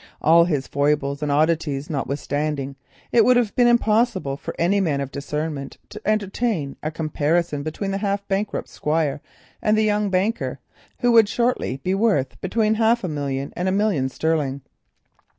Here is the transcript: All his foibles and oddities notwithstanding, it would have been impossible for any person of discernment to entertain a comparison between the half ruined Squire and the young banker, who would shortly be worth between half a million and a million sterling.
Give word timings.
All 0.19 0.45
his 0.45 0.65
foibles 0.65 1.21
and 1.21 1.31
oddities 1.31 1.87
notwithstanding, 1.87 2.75
it 3.11 3.23
would 3.23 3.37
have 3.37 3.55
been 3.55 3.67
impossible 3.67 4.35
for 4.35 4.55
any 4.57 4.81
person 4.81 4.99
of 4.99 5.11
discernment 5.11 5.77
to 5.89 6.01
entertain 6.07 6.75
a 6.81 6.89
comparison 6.89 7.61
between 7.61 7.91
the 7.91 7.99
half 7.99 8.23
ruined 8.27 8.47
Squire 8.67 9.21
and 9.61 9.77
the 9.77 9.83
young 9.83 10.09
banker, 10.09 10.57
who 11.01 11.11
would 11.11 11.29
shortly 11.29 11.81
be 11.83 11.93
worth 11.93 12.41
between 12.41 12.73
half 12.81 13.03
a 13.03 13.07
million 13.07 13.53
and 13.55 13.67
a 13.69 13.71
million 13.71 14.09
sterling. 14.09 14.61